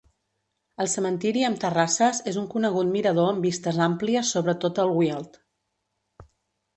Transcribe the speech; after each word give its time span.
El 0.83 0.87
cementiri 0.91 1.41
amb 1.49 1.59
terrasses 1.63 2.21
és 2.31 2.39
un 2.43 2.47
conegut 2.53 2.89
mirador, 2.95 3.29
amb 3.33 3.45
vistes 3.49 3.77
àmplies 3.89 4.31
sobre 4.39 4.57
tot 4.65 4.81
el 4.85 4.95
Weald. 5.01 5.39